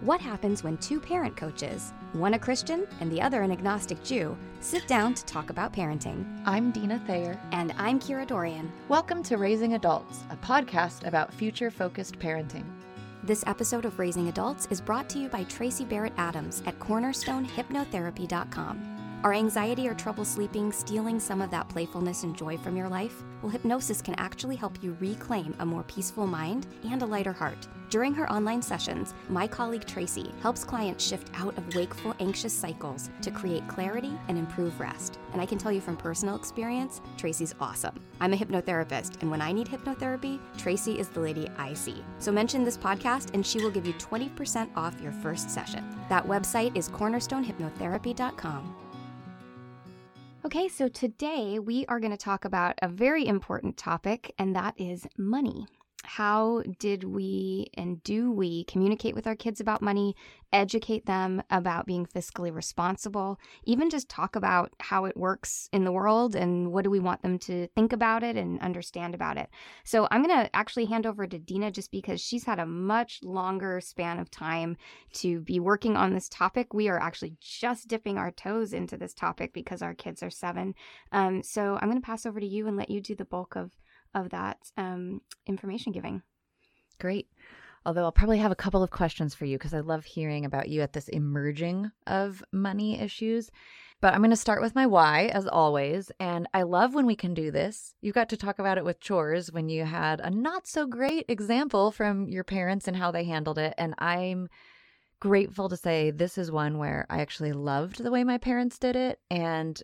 [0.00, 4.34] What happens when two parent coaches, one a Christian and the other an agnostic Jew,
[4.60, 6.24] sit down to talk about parenting?
[6.46, 7.38] I'm Dina Thayer.
[7.52, 8.70] And I'm Kira Dorrian.
[8.88, 12.64] Welcome to Raising Adults, a podcast about future focused parenting.
[13.24, 19.20] This episode of Raising Adults is brought to you by Tracy Barrett Adams at cornerstonehypnotherapy.com.
[19.22, 23.22] Are anxiety or trouble sleeping stealing some of that playfulness and joy from your life?
[23.42, 27.68] Well, hypnosis can actually help you reclaim a more peaceful mind and a lighter heart.
[27.90, 33.10] During her online sessions, my colleague Tracy helps clients shift out of wakeful, anxious cycles
[33.20, 35.18] to create clarity and improve rest.
[35.32, 38.00] And I can tell you from personal experience, Tracy's awesome.
[38.20, 42.04] I'm a hypnotherapist, and when I need hypnotherapy, Tracy is the lady I see.
[42.20, 45.84] So mention this podcast, and she will give you 20% off your first session.
[46.08, 48.76] That website is cornerstonehypnotherapy.com.
[50.44, 54.74] Okay, so today we are going to talk about a very important topic, and that
[54.78, 55.66] is money.
[56.14, 60.16] How did we and do we communicate with our kids about money,
[60.52, 65.92] educate them about being fiscally responsible, even just talk about how it works in the
[65.92, 69.50] world and what do we want them to think about it and understand about it?
[69.84, 73.20] So, I'm going to actually hand over to Dina just because she's had a much
[73.22, 74.76] longer span of time
[75.12, 76.74] to be working on this topic.
[76.74, 80.74] We are actually just dipping our toes into this topic because our kids are seven.
[81.12, 83.54] Um, so, I'm going to pass over to you and let you do the bulk
[83.54, 83.70] of
[84.14, 86.22] of that um, information giving.
[86.98, 87.28] Great.
[87.86, 90.68] Although I'll probably have a couple of questions for you because I love hearing about
[90.68, 93.50] you at this emerging of money issues.
[94.02, 96.10] But I'm going to start with my why, as always.
[96.18, 97.94] And I love when we can do this.
[98.00, 101.26] You got to talk about it with chores when you had a not so great
[101.28, 103.74] example from your parents and how they handled it.
[103.76, 104.48] And I'm
[105.20, 108.96] grateful to say this is one where I actually loved the way my parents did
[108.96, 109.20] it.
[109.30, 109.82] And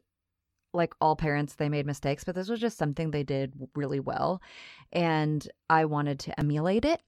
[0.73, 4.43] like all parents, they made mistakes, but this was just something they did really well.
[4.93, 7.01] And I wanted to emulate it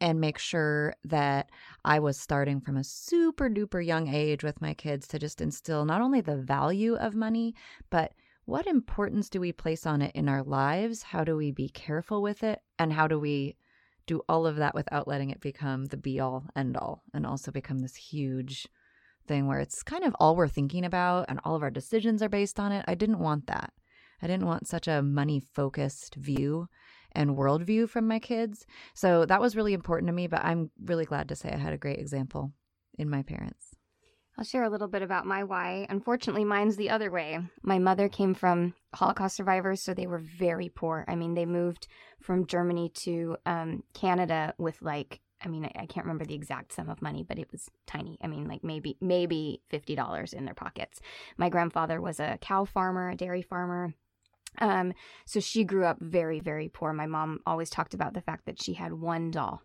[0.00, 1.50] and make sure that
[1.84, 5.84] I was starting from a super duper young age with my kids to just instill
[5.84, 7.54] not only the value of money,
[7.90, 8.12] but
[8.44, 11.02] what importance do we place on it in our lives?
[11.02, 12.60] How do we be careful with it?
[12.78, 13.56] And how do we
[14.06, 17.50] do all of that without letting it become the be all end all and also
[17.50, 18.66] become this huge
[19.28, 22.28] thing where it's kind of all we're thinking about and all of our decisions are
[22.28, 22.84] based on it.
[22.88, 23.72] I didn't want that.
[24.20, 26.68] I didn't want such a money focused view
[27.12, 28.66] and worldview from my kids.
[28.94, 31.72] So that was really important to me, but I'm really glad to say I had
[31.72, 32.52] a great example
[32.98, 33.74] in my parents.
[34.38, 35.84] I'll share a little bit about my why.
[35.90, 37.40] Unfortunately, mine's the other way.
[37.62, 41.04] My mother came from Holocaust survivors, so they were very poor.
[41.08, 41.88] I mean, they moved
[42.22, 46.72] from Germany to um, Canada with like I mean, I, I, can't remember the exact
[46.72, 48.18] sum of money, but it was tiny.
[48.22, 51.00] I mean, like maybe maybe fifty dollars in their pockets.
[51.36, 53.94] My grandfather was a cow farmer, a dairy farmer.
[54.60, 54.94] Um,
[55.24, 56.92] so she grew up very, very poor.
[56.92, 59.62] My mom always talked about the fact that she had one doll,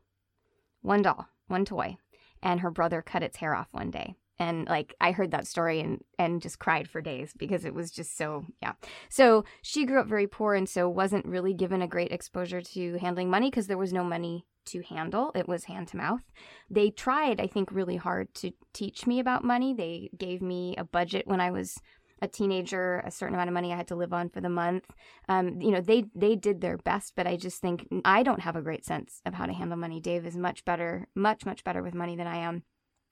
[0.81, 1.97] one doll, one toy,
[2.41, 5.79] and her brother cut its hair off one day and like i heard that story
[5.79, 8.73] and and just cried for days because it was just so yeah
[9.09, 12.97] so she grew up very poor and so wasn't really given a great exposure to
[12.97, 15.31] handling money because there was no money to handle.
[15.35, 16.21] It was hand to mouth.
[16.69, 19.73] They tried, I think, really hard to teach me about money.
[19.73, 21.77] They gave me a budget when I was
[22.21, 24.85] a teenager, a certain amount of money I had to live on for the month.
[25.27, 28.55] Um, you know, they they did their best, but I just think I don't have
[28.55, 29.99] a great sense of how to handle money.
[29.99, 32.63] Dave is much better, much much better with money than I am.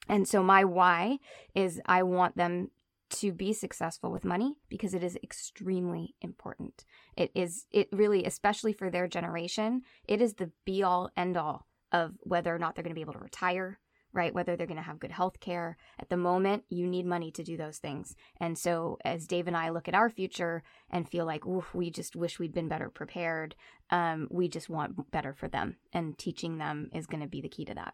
[0.08, 1.20] And so my why
[1.54, 2.72] is I want them
[3.12, 6.86] to be successful with money because it is extremely important.
[7.16, 11.68] It is, it really, especially for their generation, it is the be all end all
[11.92, 13.80] of whether or not they're going to be able to retire,
[14.14, 14.34] right?
[14.34, 15.78] Whether they're going to have good health care.
[16.00, 18.16] At the moment, you need money to do those things.
[18.40, 22.16] And so, as Dave and I look at our future and feel like, we just
[22.16, 23.56] wish we'd been better prepared,
[23.90, 25.78] um, we just want better for them.
[25.94, 27.94] And teaching them is going to be the key to that.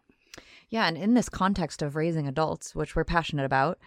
[0.68, 0.86] Yeah.
[0.86, 3.78] And in this context of raising adults, which we're passionate about,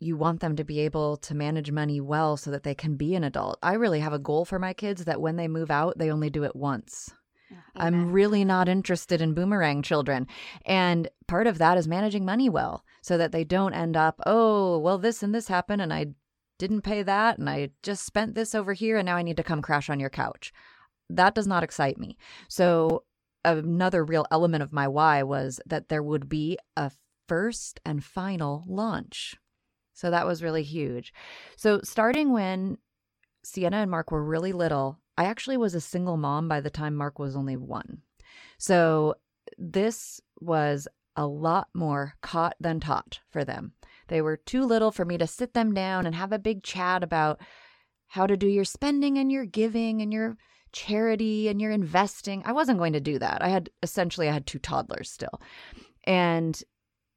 [0.00, 3.14] you want them to be able to manage money well so that they can be
[3.14, 3.58] an adult.
[3.62, 6.30] I really have a goal for my kids that when they move out, they only
[6.30, 7.10] do it once.
[7.74, 10.26] I'm really not interested in boomerang children.
[10.66, 14.78] And part of that is managing money well so that they don't end up, oh,
[14.78, 16.06] well, this and this happened and I
[16.58, 19.42] didn't pay that and I just spent this over here and now I need to
[19.42, 20.52] come crash on your couch.
[21.08, 22.18] That does not excite me.
[22.48, 23.04] So,
[23.44, 26.90] another real element of my why was that there would be a
[27.28, 29.36] first and final launch
[29.98, 31.12] so that was really huge.
[31.56, 32.78] So starting when
[33.42, 36.94] Sienna and Mark were really little, I actually was a single mom by the time
[36.94, 38.02] Mark was only one.
[38.58, 39.16] So
[39.58, 40.86] this was
[41.16, 43.72] a lot more caught than taught for them.
[44.06, 47.02] They were too little for me to sit them down and have a big chat
[47.02, 47.40] about
[48.06, 50.36] how to do your spending and your giving and your
[50.70, 52.44] charity and your investing.
[52.44, 53.42] I wasn't going to do that.
[53.42, 55.42] I had essentially I had two toddlers still.
[56.04, 56.62] And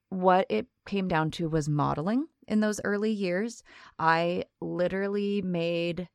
[0.10, 3.64] what it came down to was modeling in those early years.
[3.98, 6.08] I literally made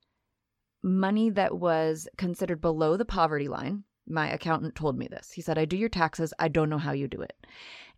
[0.82, 3.84] money that was considered below the poverty line.
[4.06, 5.32] My accountant told me this.
[5.32, 6.32] He said, I do your taxes.
[6.38, 7.34] I don't know how you do it.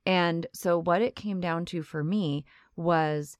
[0.06, 2.46] And so, what it came down to for me
[2.76, 3.37] was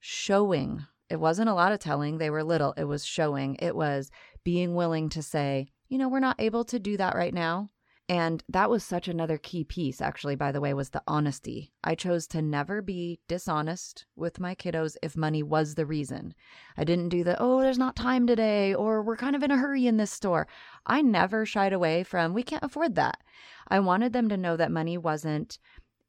[0.00, 0.84] showing.
[1.10, 2.74] It wasn't a lot of telling, they were little.
[2.76, 3.56] It was showing.
[3.60, 4.10] It was
[4.44, 7.70] being willing to say, you know, we're not able to do that right now.
[8.10, 11.72] And that was such another key piece, actually, by the way, was the honesty.
[11.84, 16.34] I chose to never be dishonest with my kiddos if money was the reason.
[16.78, 19.58] I didn't do the, oh, there's not time today, or we're kind of in a
[19.58, 20.48] hurry in this store.
[20.86, 23.22] I never shied away from, we can't afford that.
[23.68, 25.58] I wanted them to know that money wasn't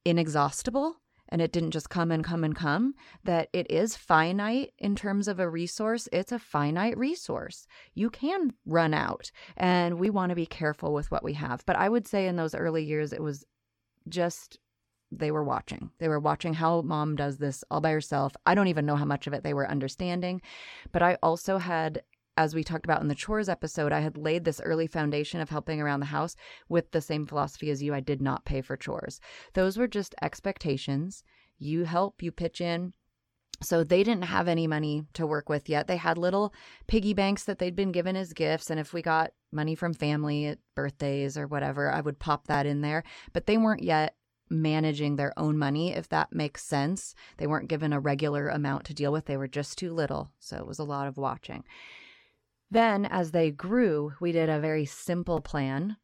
[0.06, 2.94] inexhaustible and it didn't just come and come and come,
[3.24, 6.10] that it is finite in terms of a resource.
[6.12, 7.68] It's a finite resource.
[7.94, 11.66] You can run out, and we want to be careful with what we have.
[11.66, 13.46] But I would say in those early years, it was
[14.08, 14.60] just
[15.12, 15.90] they were watching.
[16.00, 18.36] They were watching how mom does this all by herself.
[18.46, 20.42] I don't even know how much of it they were understanding,
[20.92, 22.04] but I also had
[22.40, 25.50] as we talked about in the chores episode, I had laid this early foundation of
[25.50, 26.38] helping around the house
[26.70, 27.94] with the same philosophy as you.
[27.94, 29.20] I did not pay for chores.
[29.56, 31.26] Those were just expectations.
[31.58, 32.94] You help, you pitch in.
[33.62, 35.88] So they didn't have any money to work with yet.
[35.88, 36.54] They had little
[36.88, 38.70] piggy banks that they'd been given as gifts.
[38.70, 42.66] And if we got money from family at birthdays or whatever, I would pop that
[42.66, 43.04] in there.
[43.34, 44.16] But they weren't yet
[44.50, 47.16] managing their own money, if that makes sense.
[47.36, 49.26] They weren't given a regular amount to deal with.
[49.26, 50.32] They were just too little.
[50.40, 51.66] So it was a lot of watching.
[52.72, 55.98] Then, as they grew, we did a very simple plan.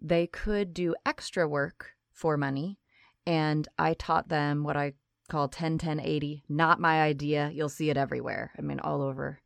[0.00, 2.78] They could do extra work for money,
[3.26, 4.94] and I taught them what I
[5.28, 6.44] call 10 10 80.
[6.48, 7.50] Not my idea.
[7.52, 8.52] You'll see it everywhere.
[8.58, 9.40] I mean, all over.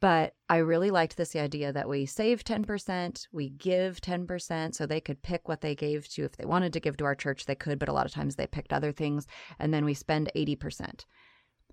[0.00, 5.00] But I really liked this idea that we save 10%, we give 10%, so they
[5.00, 6.24] could pick what they gave to.
[6.24, 8.34] If they wanted to give to our church, they could, but a lot of times
[8.34, 9.28] they picked other things,
[9.60, 11.04] and then we spend 80%.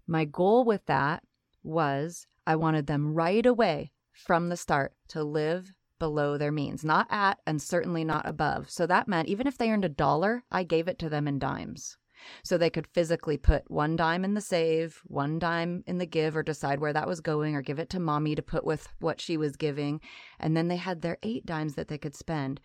[0.06, 1.24] My goal with that
[1.64, 3.92] was I wanted them right away
[4.26, 8.70] from the start to live below their means, not at and certainly not above.
[8.70, 11.40] So that meant even if they earned a dollar, I gave it to them in
[11.40, 11.98] dimes.
[12.44, 16.36] So they could physically put one dime in the save, one dime in the give,
[16.36, 19.22] or decide where that was going, or give it to mommy to put with what
[19.22, 20.02] she was giving.
[20.40, 22.60] And then they had their eight dimes that they could spend.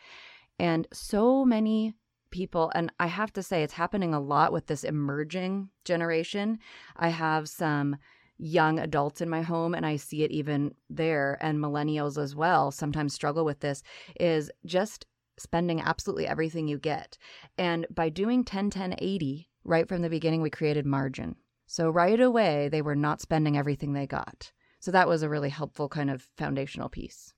[0.59, 1.95] And so many
[2.31, 6.59] people, and I have to say, it's happening a lot with this emerging generation.
[6.97, 7.97] I have some
[8.39, 12.71] young adults in my home and I see it even there and millennials as well
[12.71, 13.83] sometimes struggle with this
[14.19, 15.07] is just
[15.39, 17.19] spending absolutely everything you get.
[17.59, 21.37] And by doing 10 10 80 right from the beginning we created margin.
[21.67, 24.53] So right away they were not spending everything they got.
[24.81, 27.33] So that was a really helpful kind of foundational piece.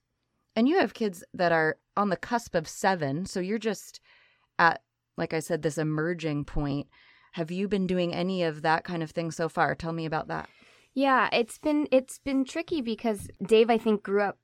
[0.55, 4.01] And you have kids that are on the cusp of 7, so you're just
[4.59, 4.81] at
[5.17, 6.87] like I said this emerging point.
[7.33, 9.75] Have you been doing any of that kind of thing so far?
[9.75, 10.49] Tell me about that.
[10.97, 14.39] Yeah, it's been it's been tricky because Dave I think grew up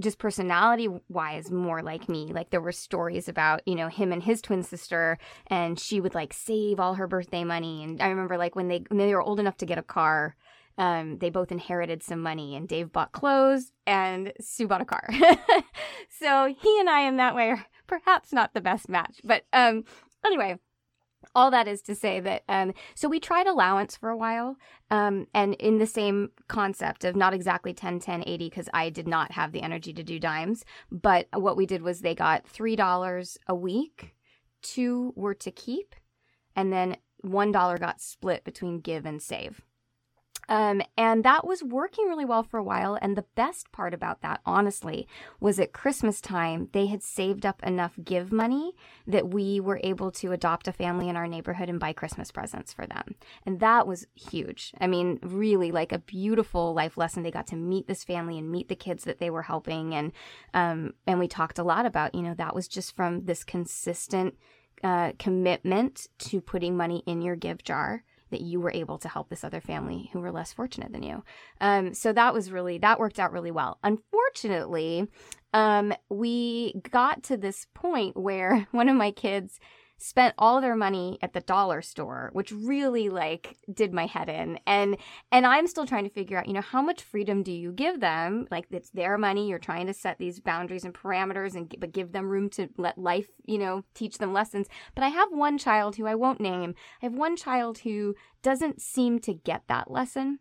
[0.00, 2.32] just personality wise more like me.
[2.32, 5.16] Like there were stories about you know him and his twin sister
[5.46, 7.84] and she would like save all her birthday money.
[7.84, 10.34] And i remember like when they when they were old enough to get a car
[10.76, 15.08] um, they both inherited some money and dave bought clothes and sue bought a car.
[16.18, 19.20] So he and i in that way are perhaps not the best match.
[19.22, 19.84] But um
[20.26, 20.58] anyway
[21.34, 24.56] all that is to say that um, so we tried allowance for a while
[24.90, 29.08] um, and in the same concept of not exactly 10 10 80 because i did
[29.08, 32.76] not have the energy to do dimes but what we did was they got three
[32.76, 34.14] dollars a week
[34.62, 35.94] two were to keep
[36.54, 39.62] and then one dollar got split between give and save
[40.48, 42.98] um, and that was working really well for a while.
[43.00, 45.06] And the best part about that, honestly,
[45.40, 48.72] was at Christmas time, they had saved up enough give money
[49.06, 52.72] that we were able to adopt a family in our neighborhood and buy Christmas presents
[52.72, 53.14] for them.
[53.46, 54.72] And that was huge.
[54.80, 57.22] I mean, really like a beautiful life lesson.
[57.22, 59.94] They got to meet this family and meet the kids that they were helping.
[59.94, 60.12] And,
[60.54, 64.34] um, and we talked a lot about, you know, that was just from this consistent
[64.82, 69.28] uh, commitment to putting money in your give jar that you were able to help
[69.28, 71.22] this other family who were less fortunate than you.
[71.60, 73.78] Um, so that was really, that worked out really well.
[73.84, 75.06] Unfortunately,
[75.54, 79.60] um, we got to this point where one of my kids
[80.02, 84.58] spent all their money at the dollar store which really like did my head in.
[84.66, 84.96] And
[85.30, 88.00] and i'm still trying to figure out you know how much freedom do you give
[88.00, 88.46] them?
[88.50, 89.48] Like it's their money.
[89.48, 92.98] You're trying to set these boundaries and parameters and but give them room to let
[92.98, 94.68] life you know teach them lessons.
[94.94, 96.74] But i have one child who i won't name.
[97.02, 100.40] I have one child who doesn't seem to get that lesson.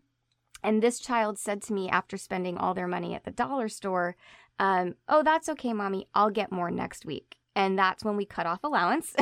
[0.63, 4.15] And this child said to me after spending all their money at the dollar store
[4.59, 6.07] um, oh that's okay mommy.
[6.13, 9.13] I'll get more next week and that's when we cut off allowance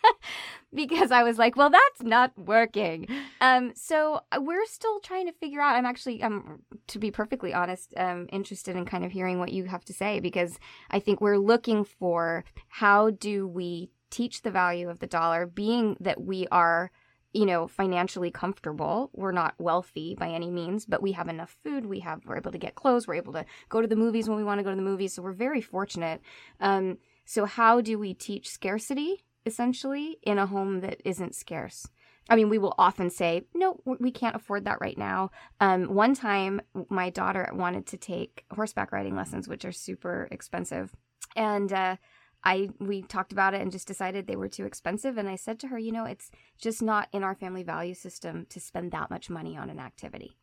[0.74, 3.08] because I was like, well, that's not working.
[3.40, 5.76] Um, so uh, we're still trying to figure out.
[5.76, 9.64] I'm actually, um, to be perfectly honest, um, interested in kind of hearing what you
[9.64, 10.58] have to say because
[10.90, 15.96] I think we're looking for how do we teach the value of the dollar, being
[16.00, 16.90] that we are
[17.32, 19.10] you know, financially comfortable.
[19.14, 21.86] We're not wealthy by any means, but we have enough food.
[21.86, 23.06] We have we're able to get clothes.
[23.06, 25.14] We're able to go to the movies when we want to go to the movies.
[25.14, 26.20] So we're very fortunate.
[26.60, 31.86] Um, so how do we teach scarcity essentially in a home that isn't scarce?
[32.28, 35.32] I mean, we will often say, no, we can't afford that right now.
[35.60, 40.94] Um, one time, my daughter wanted to take horseback riding lessons, which are super expensive.
[41.34, 41.96] And uh,
[42.44, 45.60] I we talked about it and just decided they were too expensive and I said
[45.60, 49.10] to her, you know, it's just not in our family value system to spend that
[49.10, 50.36] much money on an activity.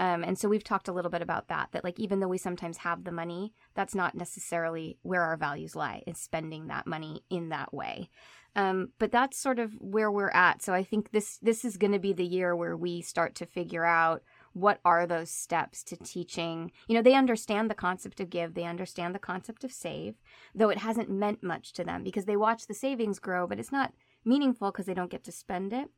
[0.00, 2.38] Um, and so we've talked a little bit about that that like even though we
[2.38, 7.22] sometimes have the money, that's not necessarily where our values lie is spending that money
[7.28, 8.08] in that way.
[8.56, 10.62] Um, but that's sort of where we're at.
[10.62, 13.46] So I think this this is going to be the year where we start to
[13.46, 14.22] figure out
[14.54, 18.64] what are those steps to teaching you know they understand the concept of give they
[18.64, 20.16] understand the concept of save
[20.56, 23.70] though it hasn't meant much to them because they watch the savings grow but it's
[23.70, 25.88] not meaningful because they don't get to spend it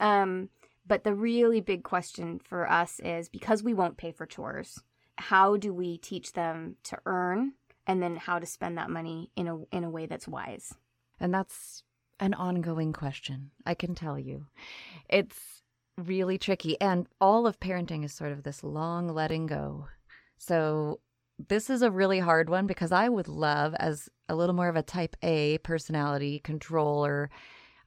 [0.00, 0.50] um,
[0.86, 4.82] but the really big question for us is because we won't pay for chores
[5.16, 7.52] how do we teach them to earn
[7.86, 10.74] and then how to spend that money in a in a way that's wise
[11.20, 11.82] and that's
[12.20, 14.46] an ongoing question i can tell you
[15.08, 15.54] it's
[15.96, 16.80] really tricky.
[16.80, 19.88] And all of parenting is sort of this long letting go.
[20.38, 21.00] So
[21.48, 24.76] this is a really hard one because I would love, as a little more of
[24.76, 27.30] a type A personality controller,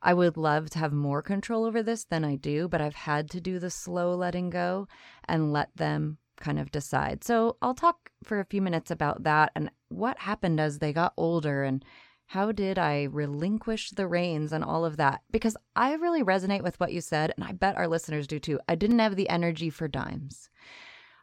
[0.08, 3.30] I would love to have more control over this than I do, but I've had
[3.32, 4.88] to do the slow letting go
[5.28, 7.26] and let them kind of decide.
[7.26, 11.12] So I'll talk for a few minutes about that and what happened as they got
[11.18, 11.84] older and
[12.28, 15.24] how did I relinquish the reins and all of that?
[15.30, 18.62] Because I really resonate with what you said, and I bet our listeners do too.
[18.68, 20.50] I didn't have the energy for dimes.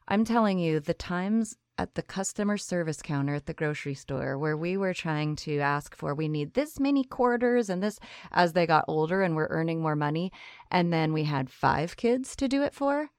[0.08, 4.56] I'm telling you, the times at the customer service counter at the grocery store where
[4.56, 7.98] we were trying to ask for we need this many quarters and this
[8.30, 10.30] as they got older and were earning more money
[10.70, 13.10] and then we had five kids to do it for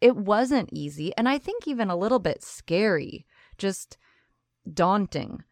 [0.00, 3.24] it wasn't easy and i think even a little bit scary
[3.56, 3.96] just
[4.72, 5.42] daunting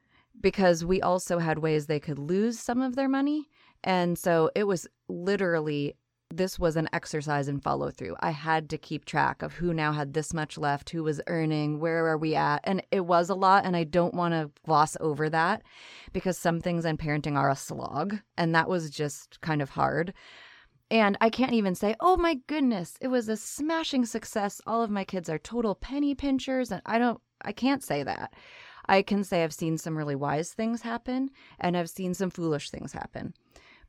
[0.40, 3.48] because we also had ways they could lose some of their money.
[3.82, 5.96] And so it was literally
[6.32, 8.14] this was an exercise in follow through.
[8.20, 11.80] I had to keep track of who now had this much left, who was earning,
[11.80, 12.60] where are we at.
[12.64, 13.64] And it was a lot.
[13.64, 15.62] And I don't want to gloss over that
[16.12, 18.18] because some things in parenting are a slog.
[18.36, 20.14] And that was just kind of hard.
[20.88, 24.60] And I can't even say, oh my goodness, it was a smashing success.
[24.66, 26.70] All of my kids are total penny pinchers.
[26.70, 28.34] And I don't, I can't say that.
[28.86, 32.70] I can say I've seen some really wise things happen and I've seen some foolish
[32.70, 33.34] things happen.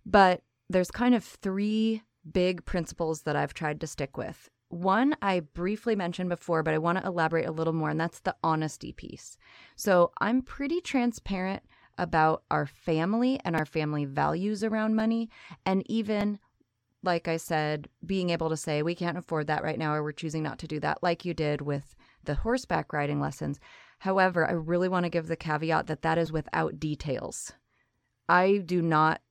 [0.05, 4.50] But there's kind of three big principles that I've tried to stick with.
[4.70, 8.22] One I briefly mentioned before, but I want to elaborate a little more, and that's
[8.22, 9.38] the honesty piece.
[9.75, 11.63] So I'm pretty transparent
[11.98, 15.30] about our family and our family values around money,
[15.66, 16.40] and even
[17.04, 20.12] like I said, being able to say, we can't afford that right now, or we're
[20.12, 23.60] choosing not to do that, like you did with the horseback riding lessons.
[24.00, 27.54] However, I really want to give the caveat that that is without details.
[28.30, 29.22] I do not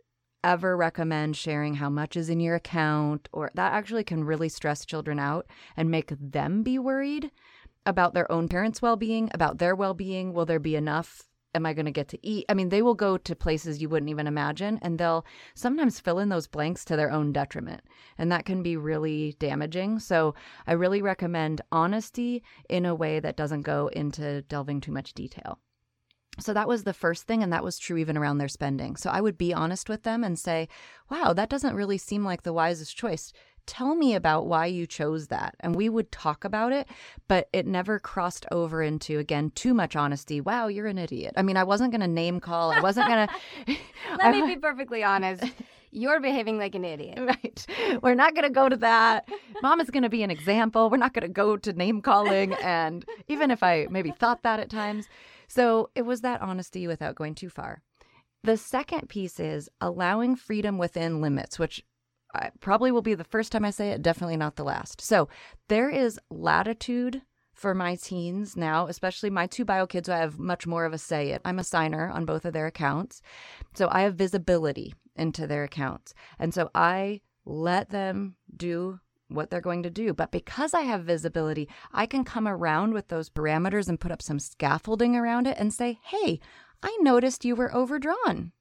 [0.43, 4.85] ever recommend sharing how much is in your account, or that actually can really stress
[4.85, 7.31] children out and make them be worried
[7.87, 10.33] about their own parents' well being, about their well being.
[10.33, 12.45] Will there be enough am I going to get to eat?
[12.49, 16.19] I mean, they will go to places you wouldn't even imagine, and they'll sometimes fill
[16.19, 17.83] in those blanks to their own detriment.
[18.19, 19.99] And that can be really damaging.
[19.99, 20.35] So
[20.67, 25.59] I really recommend honesty in a way that doesn't go into delving too much detail.
[26.39, 28.97] So that was the first thing, and that was true even around their spending.
[28.97, 30.69] So I would be honest with them and say,
[31.11, 33.33] wow, that doesn't really seem like the wisest choice
[33.71, 35.55] tell me about why you chose that.
[35.61, 36.89] And we would talk about it,
[37.29, 40.41] but it never crossed over into, again, too much honesty.
[40.41, 41.35] Wow, you're an idiot.
[41.37, 42.73] I mean, I wasn't going to name call.
[42.73, 43.29] I wasn't going
[43.67, 43.77] to.
[44.19, 45.45] Let me be perfectly honest.
[45.93, 47.19] You're behaving like an idiot.
[47.31, 47.67] Right.
[48.03, 49.29] We're not going to go to that.
[49.63, 50.91] Mom is going to be an example.
[50.91, 52.55] We're not going to go to name calling.
[52.55, 55.09] And even if I maybe thought that at times.
[55.51, 57.83] So it was that honesty without going too far.
[58.45, 61.85] The second piece is allowing freedom within limits, which
[62.33, 65.01] I probably will be the first time I say it, definitely not the last.
[65.01, 65.29] So
[65.69, 70.39] there is latitude for my teens now, especially my two bio kids who I have
[70.39, 71.41] much more of a say in.
[71.45, 73.21] I'm a signer on both of their accounts.
[73.75, 76.15] So I have visibility into their accounts.
[76.39, 80.13] And so I let them do what they're going to do.
[80.13, 84.23] But because I have visibility, I can come around with those parameters and put up
[84.23, 86.41] some scaffolding around it and say, hey,
[86.83, 88.53] I noticed you were overdrawn.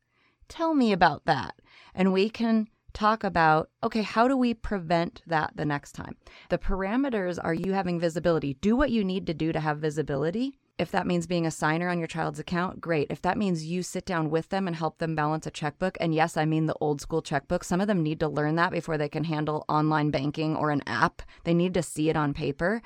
[0.48, 1.56] Tell me about that.
[1.94, 6.16] and we can talk about okay, how do we prevent that the next time?
[6.50, 8.56] The parameters are you having visibility.
[8.56, 10.58] Do what you need to do to have visibility.
[10.80, 13.08] If that means being a signer on your child's account, great.
[13.10, 16.16] If that means you sit down with them and help them balance a checkbook, and
[16.16, 18.98] yes, I mean the old school checkbook, some of them need to learn that before
[18.98, 21.22] they can handle online banking or an app.
[21.44, 22.82] They need to see it on paper.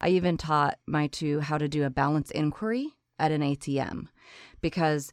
[0.00, 4.08] I even taught my two how to do a balance inquiry at an ATM
[4.62, 5.12] because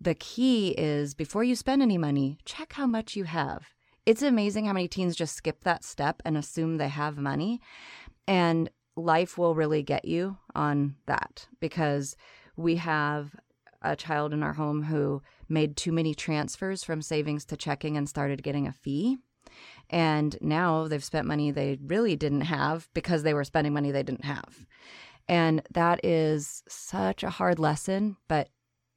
[0.00, 3.66] the key is before you spend any money, check how much you have.
[4.06, 7.60] It's amazing how many teens just skip that step and assume they have money.
[8.28, 12.16] And life will really get you on that because
[12.56, 13.34] we have
[13.82, 18.08] a child in our home who made too many transfers from savings to checking and
[18.08, 19.18] started getting a fee.
[19.90, 24.02] And now they've spent money they really didn't have because they were spending money they
[24.02, 24.66] didn't have.
[25.28, 28.48] And that is such a hard lesson, but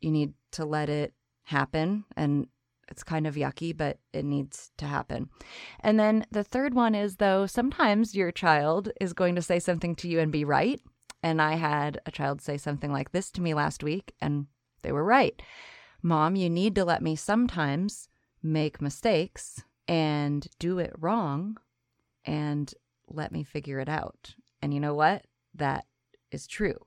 [0.02, 1.14] you need to let it
[1.44, 2.06] happen.
[2.16, 2.48] And
[2.90, 5.30] it's kind of yucky, but it needs to happen.
[5.80, 9.96] And then the third one is though, sometimes your child is going to say something
[9.96, 10.82] to you and be right.
[11.24, 14.46] And I had a child say something like this to me last week, and
[14.84, 15.42] they were right.
[16.02, 18.08] Mom, you need to let me sometimes
[18.44, 21.58] make mistakes and do it wrong
[22.24, 22.74] and
[23.08, 24.36] let me figure it out.
[24.62, 25.26] And you know what?
[25.56, 25.86] That
[26.32, 26.86] is true.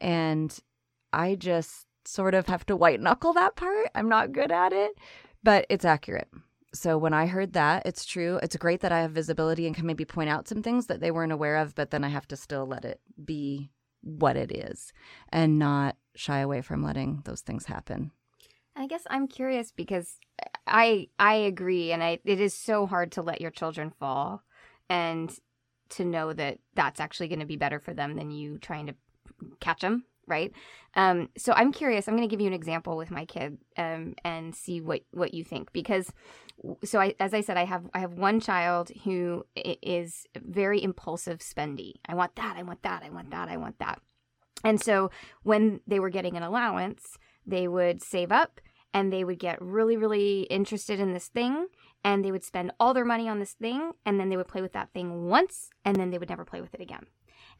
[0.00, 0.56] And
[1.12, 3.88] I just sort of have to white knuckle that part.
[3.94, 4.92] I'm not good at it,
[5.48, 6.28] but it's accurate.
[6.74, 8.38] So when I heard that, it's true.
[8.42, 11.10] It's great that I have visibility and can maybe point out some things that they
[11.10, 13.70] weren't aware of, but then I have to still let it be
[14.02, 14.92] what it is
[15.30, 18.10] and not shy away from letting those things happen.
[18.76, 20.18] I guess I'm curious because
[20.66, 24.42] I I agree and I it is so hard to let your children fall
[24.90, 25.34] and
[25.96, 28.94] to know that that's actually going to be better for them than you trying to
[29.60, 30.52] catch them right?
[30.94, 34.14] Um, so i'm curious i'm going to give you an example with my kid um,
[34.24, 36.12] and see what what you think because
[36.82, 41.38] so I, as i said i have i have one child who is very impulsive
[41.38, 41.94] spendy.
[42.08, 44.00] I want that i want that i want that i want that.
[44.64, 45.10] And so
[45.44, 48.60] when they were getting an allowance they would save up
[48.92, 51.68] and they would get really, really interested in this thing
[52.04, 54.62] and they would spend all their money on this thing and then they would play
[54.62, 57.06] with that thing once and then they would never play with it again.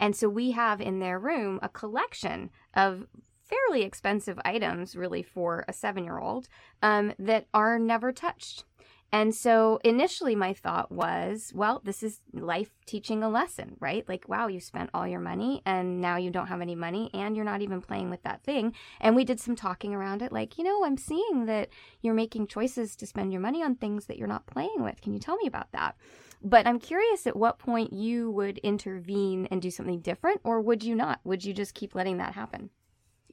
[0.01, 3.07] And so we have in their room a collection of
[3.43, 6.49] fairly expensive items, really, for a seven year old
[6.83, 8.65] um, that are never touched.
[9.11, 14.07] And so initially, my thought was, well, this is life teaching a lesson, right?
[14.07, 17.35] Like, wow, you spent all your money and now you don't have any money and
[17.35, 18.75] you're not even playing with that thing.
[19.01, 21.71] And we did some talking around it, like, you know, I'm seeing that
[22.03, 25.01] you're making choices to spend your money on things that you're not playing with.
[25.01, 25.97] Can you tell me about that?
[26.43, 30.83] But I'm curious at what point you would intervene and do something different, or would
[30.83, 31.21] you not?
[31.25, 32.71] Would you just keep letting that happen?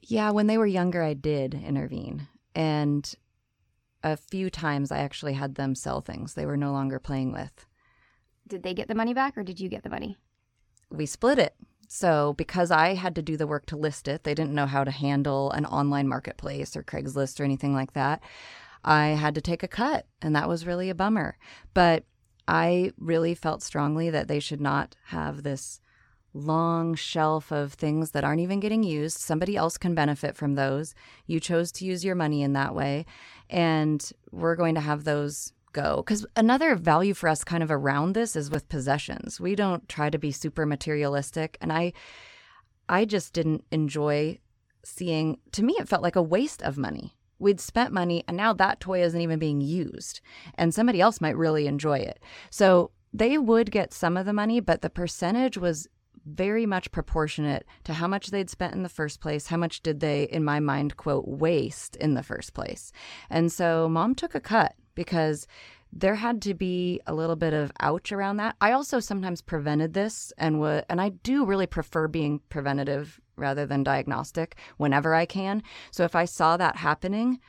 [0.02, 2.28] Yeah, when they were younger, I did intervene.
[2.54, 3.12] And
[4.02, 7.66] a few times I actually had them sell things they were no longer playing with.
[8.46, 10.16] Did they get the money back or did you get the money?
[10.90, 11.54] We split it.
[11.88, 14.82] So, because I had to do the work to list it, they didn't know how
[14.82, 18.22] to handle an online marketplace or Craigslist or anything like that.
[18.84, 21.38] I had to take a cut, and that was really a bummer.
[21.74, 22.04] But
[22.48, 25.80] I really felt strongly that they should not have this
[26.32, 29.18] long shelf of things that aren't even getting used.
[29.18, 30.94] Somebody else can benefit from those.
[31.26, 33.06] You chose to use your money in that way.
[33.48, 35.96] And we're going to have those go.
[35.98, 39.40] Because another value for us, kind of around this, is with possessions.
[39.40, 41.56] We don't try to be super materialistic.
[41.60, 41.92] And I,
[42.88, 44.38] I just didn't enjoy
[44.84, 47.16] seeing, to me, it felt like a waste of money.
[47.38, 50.20] We'd spent money and now that toy isn't even being used,
[50.54, 52.20] and somebody else might really enjoy it.
[52.50, 55.88] So they would get some of the money, but the percentage was
[56.26, 59.46] very much proportionate to how much they'd spent in the first place.
[59.46, 62.92] How much did they, in my mind, quote, waste in the first place?
[63.30, 65.46] And so mom took a cut because
[65.92, 68.56] there had to be a little bit of ouch around that.
[68.60, 73.66] I also sometimes prevented this and would, and I do really prefer being preventative rather
[73.66, 75.62] than diagnostic whenever I can.
[75.90, 77.40] So if I saw that happening,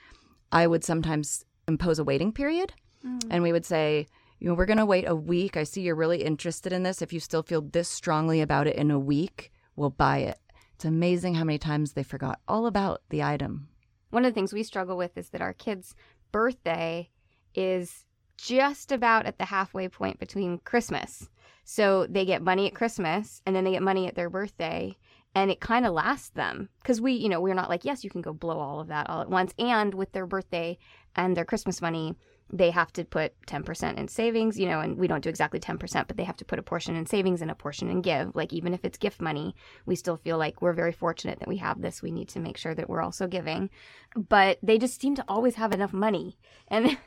[0.51, 2.73] I would sometimes impose a waiting period
[3.05, 3.21] mm.
[3.29, 4.07] and we would say,
[4.39, 5.57] you know, we're going to wait a week.
[5.57, 7.01] I see you're really interested in this.
[7.01, 10.39] If you still feel this strongly about it in a week, we'll buy it.
[10.75, 13.69] It's amazing how many times they forgot all about the item.
[14.11, 15.95] One of the things we struggle with is that our kids'
[16.31, 17.09] birthday
[17.55, 18.05] is
[18.37, 21.29] just about at the halfway point between Christmas.
[21.63, 24.95] So they get money at Christmas and then they get money at their birthday
[25.35, 28.09] and it kind of lasts them because we, you know, we're not like, yes, you
[28.09, 29.53] can go blow all of that all at once.
[29.59, 30.77] And with their birthday
[31.15, 32.15] and their Christmas money,
[32.51, 36.07] they have to put 10% in savings, you know, and we don't do exactly 10%,
[36.07, 38.35] but they have to put a portion in savings and a portion in give.
[38.35, 39.55] Like, even if it's gift money,
[39.85, 42.01] we still feel like we're very fortunate that we have this.
[42.01, 43.69] We need to make sure that we're also giving.
[44.15, 46.37] But they just seem to always have enough money.
[46.69, 46.97] And,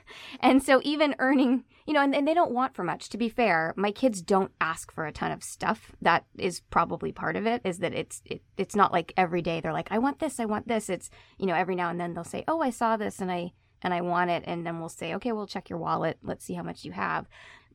[0.40, 3.10] and so even earning, you know, and, and they don't want for much.
[3.10, 5.92] To be fair, my kids don't ask for a ton of stuff.
[6.00, 9.60] That is probably part of it, is that it's, it, it's not like every day
[9.60, 10.88] they're like, I want this, I want this.
[10.88, 13.52] It's, you know, every now and then they'll say, Oh, I saw this and I,
[13.82, 14.44] and I want it.
[14.46, 16.18] And then we'll say, okay, we'll check your wallet.
[16.22, 17.26] Let's see how much you have.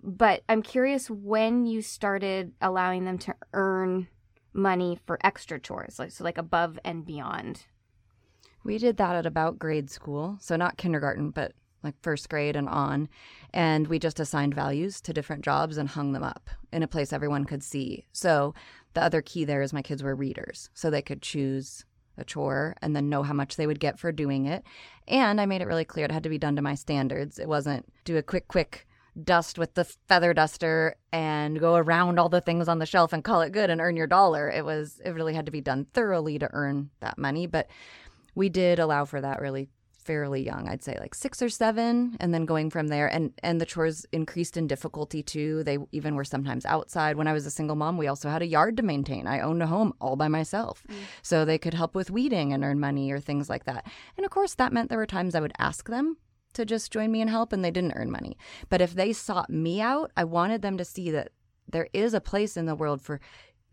[0.02, 4.08] But I'm curious when you started allowing them to earn
[4.54, 7.66] money for extra chores, like so like above and beyond.
[8.64, 10.38] We did that at about grade school.
[10.40, 13.08] So not kindergarten, but like first grade and on.
[13.54, 17.14] And we just assigned values to different jobs and hung them up in a place
[17.14, 18.06] everyone could see.
[18.12, 18.54] So
[18.96, 20.70] the other key there is my kids were readers.
[20.74, 21.86] So they could choose
[22.18, 24.64] a chore and then know how much they would get for doing it.
[25.08, 27.40] And I made it really clear it had to be done to my standards.
[27.40, 28.88] It wasn't do a quick, quick
[29.22, 33.24] dust with the feather duster and go around all the things on the shelf and
[33.24, 34.50] call it good and earn your dollar.
[34.50, 37.48] It was, it really had to be done thoroughly to earn that money.
[37.48, 37.68] But
[38.34, 39.70] we did allow for that really
[40.06, 43.60] fairly young i'd say like six or seven and then going from there and and
[43.60, 45.64] the chores increased in difficulty too.
[45.64, 47.16] They even were sometimes outside.
[47.18, 49.28] When i was a single mom we also had a yard to maintain.
[49.28, 50.84] I owned a home all by myself.
[50.90, 50.96] Mm.
[51.22, 53.86] so they could help with weeding and earn money or things like that.
[54.18, 56.18] And of course that meant there were times i would ask them
[56.54, 58.38] to just join me and help and they didn't earn money.
[58.70, 61.30] But if they sought me out i wanted them to see that
[61.68, 63.20] there is a place in the world for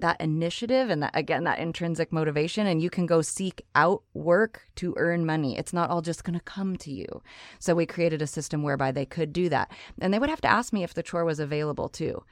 [0.02, 4.68] that initiative and that again that intrinsic motivation and you can go seek out work
[4.74, 7.22] to earn money it's not all just going to come to you
[7.58, 10.50] so we created a system whereby they could do that and they would have to
[10.50, 12.22] ask me if the chore was available too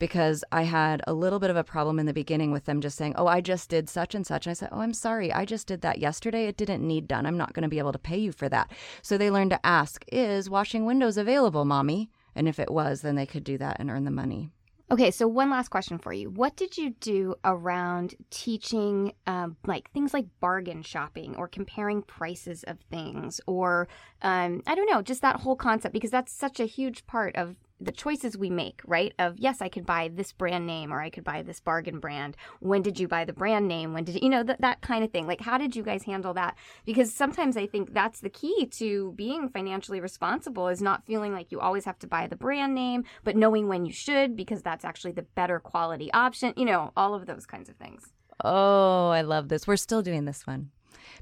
[0.00, 2.96] because I had a little bit of a problem in the beginning with them just
[2.96, 4.46] saying, Oh, I just did such and such.
[4.46, 5.30] And I said, Oh, I'm sorry.
[5.30, 6.46] I just did that yesterday.
[6.46, 7.26] It didn't need done.
[7.26, 8.72] I'm not going to be able to pay you for that.
[9.02, 12.10] So they learned to ask, Is washing windows available, mommy?
[12.34, 14.52] And if it was, then they could do that and earn the money.
[14.92, 16.30] Okay, so one last question for you.
[16.30, 22.64] What did you do around teaching, um, like things like bargain shopping or comparing prices
[22.64, 23.86] of things, or
[24.22, 25.92] um, I don't know, just that whole concept?
[25.92, 29.12] Because that's such a huge part of the choices we make, right?
[29.18, 32.36] Of yes, I could buy this brand name or I could buy this bargain brand.
[32.60, 33.92] When did you buy the brand name?
[33.92, 35.26] When did you, know, that, that kind of thing?
[35.26, 36.56] Like, how did you guys handle that?
[36.84, 41.50] Because sometimes I think that's the key to being financially responsible is not feeling like
[41.50, 44.84] you always have to buy the brand name, but knowing when you should because that's
[44.84, 48.12] actually the better quality option, you know, all of those kinds of things.
[48.44, 49.66] Oh, I love this.
[49.66, 50.70] We're still doing this one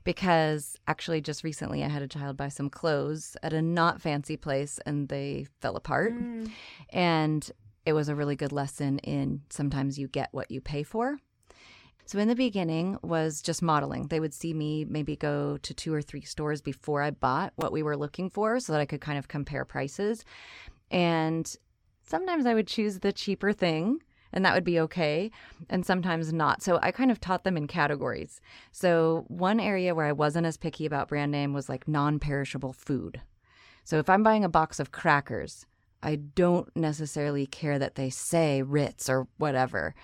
[0.04, 4.36] because actually just recently I had a child buy some clothes at a not fancy
[4.36, 6.12] place and they fell apart.
[6.14, 6.50] Mm.
[6.90, 7.50] And
[7.84, 11.18] it was a really good lesson in sometimes you get what you pay for.
[12.04, 14.06] So in the beginning was just modeling.
[14.08, 17.70] They would see me maybe go to two or three stores before I bought what
[17.70, 20.24] we were looking for so that I could kind of compare prices.
[20.90, 21.54] And
[22.02, 24.00] sometimes I would choose the cheaper thing
[24.32, 25.30] and that would be okay,
[25.68, 26.62] and sometimes not.
[26.62, 28.40] So I kind of taught them in categories.
[28.72, 32.72] So one area where I wasn't as picky about brand name was like non perishable
[32.72, 33.20] food.
[33.84, 35.66] So if I'm buying a box of crackers,
[36.02, 39.94] I don't necessarily care that they say Ritz or whatever,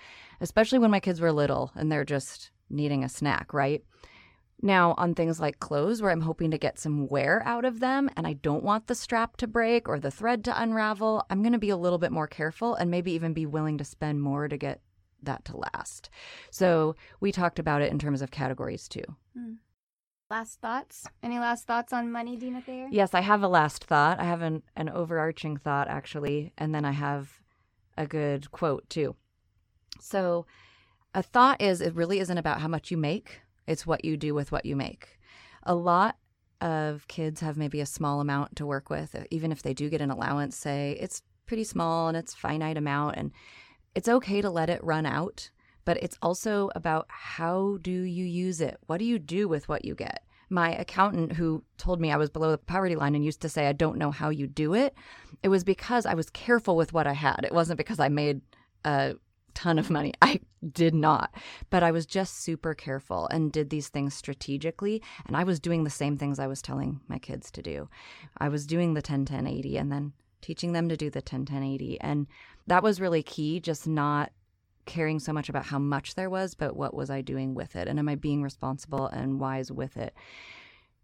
[0.41, 3.83] especially when my kids were little and they're just needing a snack, right?
[4.61, 8.09] Now, on things like clothes, where I'm hoping to get some wear out of them
[8.15, 11.53] and I don't want the strap to break or the thread to unravel, I'm going
[11.53, 14.47] to be a little bit more careful and maybe even be willing to spend more
[14.47, 14.81] to get
[15.23, 16.09] that to last.
[16.51, 19.03] So, we talked about it in terms of categories too.
[19.37, 19.57] Mm.
[20.29, 21.05] Last thoughts?
[21.21, 22.87] Any last thoughts on money, Dina Thayer?
[22.89, 24.19] Yes, I have a last thought.
[24.19, 27.41] I have an, an overarching thought, actually, and then I have
[27.95, 29.15] a good quote too.
[29.99, 30.45] So,
[31.13, 34.33] a thought is it really isn't about how much you make it's what you do
[34.33, 35.19] with what you make.
[35.63, 36.17] A lot
[36.61, 39.89] of kids have maybe a small amount to work with, uh, even if they do
[39.89, 43.31] get an allowance, say it's pretty small and it's finite amount and
[43.93, 45.49] it's okay to let it run out,
[45.85, 48.77] but it's also about how do you use it?
[48.87, 50.23] What do you do with what you get?
[50.49, 53.67] My accountant, who told me I was below the poverty line and used to say,
[53.67, 54.95] I don't know how you do it,
[55.43, 57.41] it was because I was careful with what I had.
[57.43, 58.41] It wasn't because I made
[58.83, 59.15] a
[59.53, 60.13] ton of money.
[60.21, 60.39] I
[60.71, 61.33] did not.
[61.69, 65.01] But I was just super careful and did these things strategically.
[65.25, 67.89] And I was doing the same things I was telling my kids to do.
[68.37, 71.45] I was doing the 10 10 80 and then teaching them to do the 10
[71.45, 72.01] 10 80.
[72.01, 72.27] And
[72.67, 74.31] that was really key, just not
[74.85, 77.87] caring so much about how much there was, but what was I doing with it?
[77.87, 80.13] And am I being responsible and wise with it?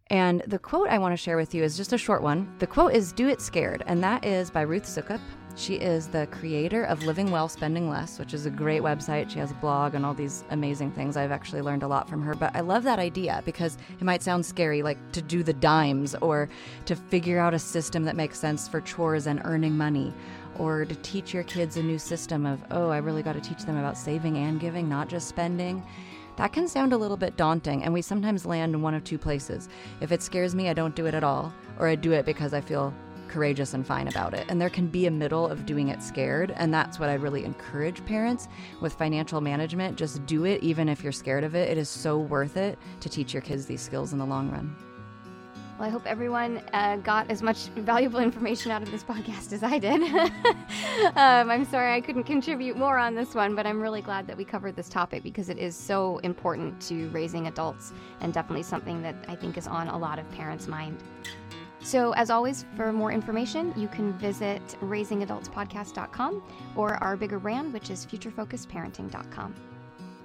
[0.07, 2.53] And the quote I want to share with you is just a short one.
[2.59, 5.21] The quote is Do It Scared, and that is by Ruth Soukup.
[5.55, 9.29] She is the creator of Living Well, Spending Less, which is a great website.
[9.29, 11.17] She has a blog and all these amazing things.
[11.17, 12.33] I've actually learned a lot from her.
[12.33, 16.15] But I love that idea because it might sound scary, like to do the dimes
[16.15, 16.49] or
[16.85, 20.13] to figure out a system that makes sense for chores and earning money
[20.57, 23.63] or to teach your kids a new system of, oh, I really got to teach
[23.63, 25.83] them about saving and giving, not just spending.
[26.37, 29.17] That can sound a little bit daunting, and we sometimes land in one of two
[29.17, 29.69] places.
[29.99, 32.53] If it scares me, I don't do it at all, or I do it because
[32.53, 32.93] I feel
[33.31, 34.45] courageous and fine about it.
[34.49, 36.53] And there can be a middle of doing it scared.
[36.57, 38.47] And that's what I really encourage parents
[38.81, 39.97] with financial management.
[39.97, 41.69] Just do it, even if you're scared of it.
[41.69, 44.75] It is so worth it to teach your kids these skills in the long run.
[45.81, 49.63] Well, I hope everyone uh, got as much valuable information out of this podcast as
[49.63, 49.99] I did.
[51.15, 54.37] um, I'm sorry I couldn't contribute more on this one, but I'm really glad that
[54.37, 59.01] we covered this topic because it is so important to raising adults and definitely something
[59.01, 61.01] that I think is on a lot of parents' mind.
[61.83, 66.43] So, as always, for more information, you can visit raisingadultspodcast.com
[66.75, 69.55] or our bigger brand, which is futurefocusedparenting.com.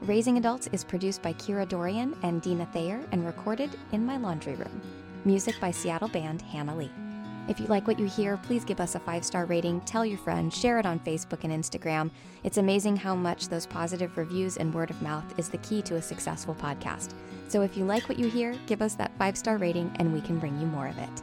[0.03, 4.55] Raising Adults is produced by Kira Dorrian and Dina Thayer and recorded in my laundry
[4.55, 4.83] room.
[5.25, 6.93] Music by Seattle band Hannah Lee.
[7.49, 10.19] If you like what you hear, please give us a five star rating, tell your
[10.19, 12.11] friends, share it on Facebook and Instagram.
[12.45, 15.97] It's amazing how much those positive reviews and word of mouth is the key to
[15.97, 17.15] a successful podcast.
[17.49, 20.21] So if you like what you hear, give us that five star rating and we
[20.21, 21.23] can bring you more of it.